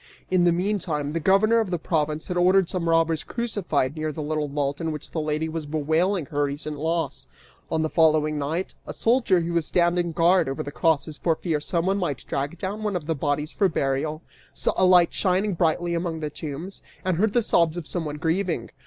In 0.31 0.45
the 0.45 0.51
meantime 0.51 1.13
the 1.13 1.19
governor 1.19 1.59
of 1.59 1.69
the 1.69 1.77
province 1.77 2.27
had 2.27 2.35
ordered 2.35 2.67
some 2.67 2.89
robbers 2.89 3.23
crucified 3.23 3.95
near 3.95 4.11
the 4.11 4.23
little 4.23 4.47
vault 4.47 4.81
in 4.81 4.91
which 4.91 5.11
the 5.11 5.21
lady 5.21 5.47
was 5.47 5.67
bewailing 5.67 6.25
her 6.25 6.45
recent 6.45 6.77
loss. 6.79 7.27
On 7.69 7.83
the 7.83 7.87
following 7.87 8.39
night, 8.39 8.73
a 8.87 8.93
soldier 8.93 9.41
who 9.41 9.53
was 9.53 9.67
standing 9.67 10.11
guard 10.11 10.49
over 10.49 10.63
the 10.63 10.71
crosses 10.71 11.19
for 11.19 11.35
fear 11.35 11.59
someone 11.59 11.99
might 11.99 12.25
drag 12.25 12.57
down 12.57 12.81
one 12.81 12.95
of 12.95 13.05
the 13.05 13.13
bodies 13.13 13.51
for 13.51 13.69
burial, 13.69 14.23
saw 14.55 14.73
a 14.75 14.87
light 14.87 15.13
shining 15.13 15.53
brightly 15.53 15.93
among 15.93 16.19
the 16.19 16.31
tombs, 16.31 16.81
and 17.05 17.17
heard 17.17 17.33
the 17.33 17.43
sobs 17.43 17.77
of 17.77 17.85
someone 17.85 18.15
grieving. 18.15 18.71